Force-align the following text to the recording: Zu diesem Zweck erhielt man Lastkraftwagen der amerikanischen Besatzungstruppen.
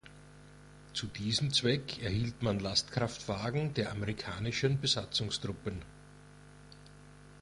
Zu 0.95 1.05
diesem 1.05 1.53
Zweck 1.53 2.01
erhielt 2.01 2.41
man 2.41 2.59
Lastkraftwagen 2.59 3.75
der 3.75 3.91
amerikanischen 3.91 4.81
Besatzungstruppen. 4.81 5.83